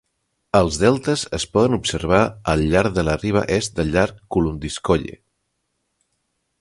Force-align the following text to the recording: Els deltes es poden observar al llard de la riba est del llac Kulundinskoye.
Els 0.59 0.77
deltes 0.83 1.25
es 1.37 1.43
poden 1.57 1.77
observar 1.77 2.21
al 2.53 2.63
llard 2.71 2.95
de 2.97 3.03
la 3.11 3.15
riba 3.19 3.45
est 3.59 3.77
del 3.81 3.93
llac 3.97 4.17
Kulundinskoye. 4.37 5.15